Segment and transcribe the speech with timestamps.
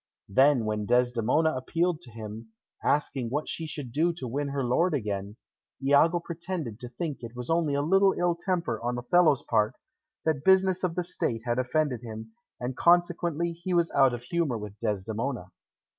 [0.29, 2.53] Then, when Desdemona appealed to him,
[2.83, 5.35] asking what she should do to win her lord again,
[5.79, 9.75] Iago pretended to think it was only a little ill temper on Othello's part,
[10.25, 14.57] that business of the State had offended him, and consequently he was out of humour
[14.57, 15.51] with Desdemona.